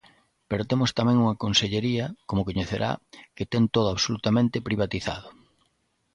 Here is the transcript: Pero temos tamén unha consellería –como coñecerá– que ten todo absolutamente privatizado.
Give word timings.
Pero 0.49 0.67
temos 0.69 0.95
tamén 0.99 1.21
unha 1.23 1.39
consellería 1.43 2.05
–como 2.13 2.45
coñecerá– 2.47 2.99
que 3.35 3.45
ten 3.51 3.63
todo 3.75 3.87
absolutamente 3.91 4.63
privatizado. 4.67 5.29